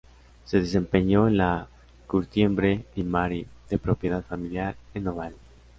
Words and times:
Se 0.45 0.57
desempeñó 0.59 1.27
en 1.27 1.37
la 1.37 1.67
Curtiembre 2.07 2.85
Limarí, 2.95 3.45
de 3.69 3.77
propiedad 3.77 4.23
familiar, 4.23 4.75
en 4.95 5.07
Ovalle. 5.09 5.37